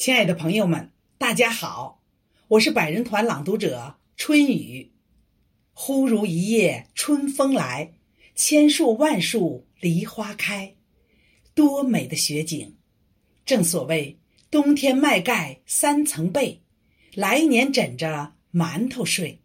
[0.00, 2.00] 亲爱的朋友们，大家好，
[2.48, 4.92] 我是百人团朗读者春雨。
[5.74, 7.92] 忽如一夜春风来，
[8.34, 10.74] 千树万树梨花开，
[11.52, 12.72] 多美的雪景！
[13.44, 14.18] 正所谓
[14.50, 16.62] 冬天麦盖三层被，
[17.12, 19.42] 来年枕着馒头睡。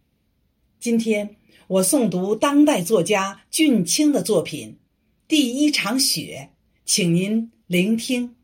[0.80, 1.36] 今天
[1.66, 4.70] 我诵读当代作家俊清的作品
[5.28, 6.48] 《第一场雪》，
[6.86, 8.35] 请您聆听。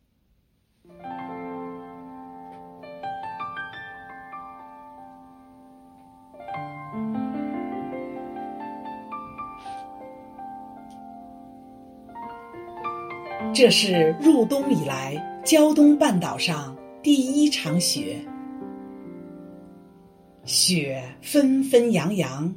[13.55, 18.17] 这是入冬以来胶东半岛上第一场雪，
[20.47, 22.55] 雪纷纷扬扬，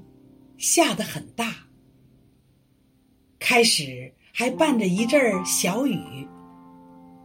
[0.57, 1.53] 下得很大。
[3.39, 5.99] 开始还伴着一阵儿小雨，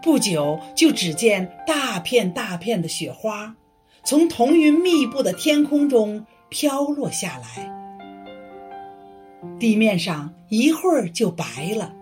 [0.02, 3.54] 不久就只见大片大片的雪花
[4.02, 7.70] 从彤云密布的天空中飘落下来，
[9.60, 11.94] 地面上一会儿就白了。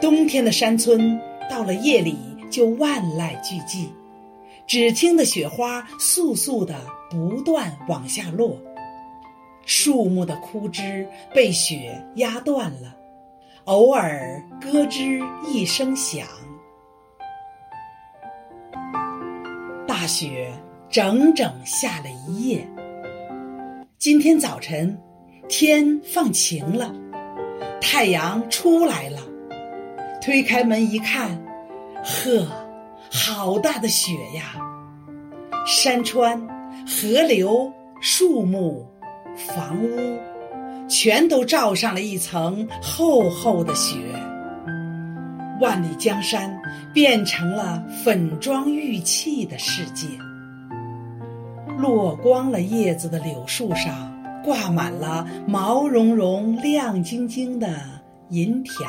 [0.00, 2.16] 冬天的山村，到了夜里
[2.50, 3.88] 就万籁俱寂，
[4.66, 6.74] 只听得雪花簌簌的
[7.10, 8.56] 不断往下落，
[9.66, 12.94] 树木的枯枝被雪压断了，
[13.64, 16.26] 偶尔咯吱一声响。
[19.86, 20.52] 大雪
[20.88, 22.66] 整整下了一夜。
[23.98, 24.96] 今天早晨，
[25.48, 26.94] 天放晴了，
[27.80, 29.18] 太阳出来了。
[30.28, 31.42] 推开门一看，
[32.04, 32.46] 呵，
[33.10, 34.60] 好大的雪呀！
[35.66, 36.38] 山川、
[36.86, 38.86] 河流、树木、
[39.34, 40.18] 房屋，
[40.86, 43.96] 全都罩上了一层厚厚的雪。
[45.62, 46.54] 万里江山
[46.92, 50.06] 变成了粉妆玉砌的世界。
[51.78, 57.80] 落光了叶子的柳树上，挂满了毛茸茸、亮晶晶的
[58.28, 58.86] 银条。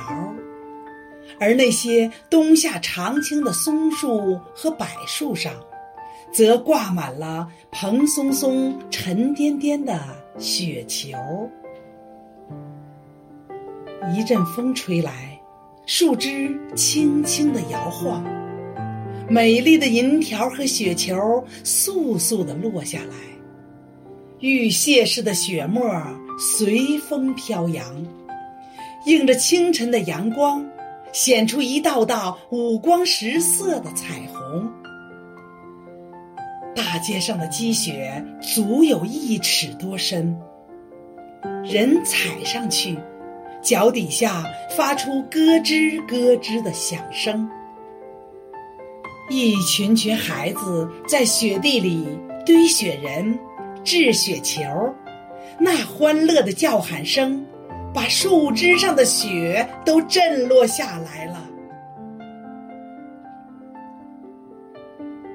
[1.38, 5.54] 而那些冬夏常青的松树和柏树上，
[6.32, 10.00] 则挂满了蓬松松、沉甸甸的
[10.38, 11.10] 雪球。
[14.16, 15.40] 一阵风吹来，
[15.86, 18.24] 树枝轻轻地摇晃，
[19.28, 21.16] 美丽的银条和雪球
[21.64, 23.16] 簌簌地落下来，
[24.40, 25.84] 玉屑似的雪沫
[26.40, 27.86] 随风飘扬，
[29.06, 30.66] 映着清晨的阳光。
[31.12, 34.72] 显出一道道五光十色的彩虹。
[36.75, 40.40] 大街上的积雪足有一尺多深，
[41.64, 42.98] 人踩上去，
[43.62, 44.46] 脚底下
[44.78, 47.50] 发出咯吱咯吱的响声。
[49.30, 52.08] 一群群孩子在雪地里
[52.46, 53.38] 堆雪人、
[53.84, 54.64] 掷雪球，
[55.59, 57.46] 那欢乐的叫喊声。
[57.94, 61.46] 把树枝上的雪都震落下来了。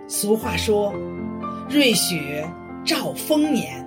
[0.07, 0.95] 俗话说
[1.69, 2.49] ：“瑞雪
[2.85, 3.85] 兆丰年。”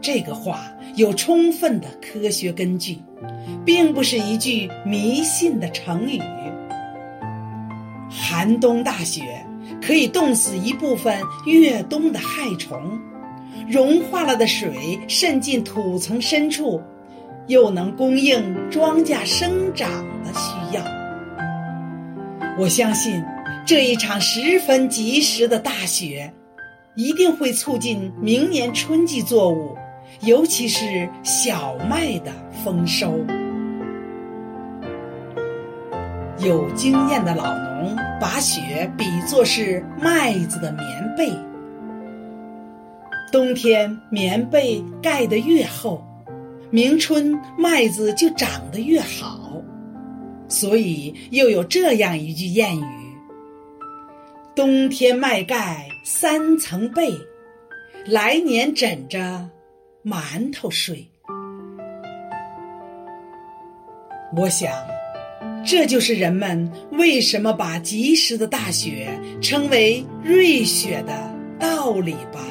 [0.00, 2.98] 这个话有充分的科学根据，
[3.66, 6.20] 并不是一句迷信的成语。
[8.08, 9.44] 寒冬大雪
[9.82, 12.98] 可以冻死一部分越冬的害虫，
[13.68, 16.80] 融化了的水渗进土层深处。
[17.50, 19.90] 又能供应庄稼生长
[20.22, 20.84] 的需要。
[22.56, 23.20] 我相信，
[23.66, 26.32] 这一场十分及时的大雪，
[26.94, 29.76] 一定会促进明年春季作物，
[30.20, 32.30] 尤其是小麦的
[32.64, 33.18] 丰收。
[36.38, 41.32] 有经验的老农把雪比作是麦子的棉被，
[43.32, 46.00] 冬天棉被盖得越厚。
[46.70, 49.60] 明春麦子就长得越好，
[50.48, 53.16] 所以又有这样一句谚语
[54.54, 57.12] ：“冬天麦盖三层被，
[58.06, 59.48] 来年枕着
[60.04, 61.04] 馒头睡。”
[64.36, 64.72] 我想，
[65.66, 69.08] 这就是人们为什么把及时的大雪
[69.42, 72.46] 称为瑞雪的道理吧。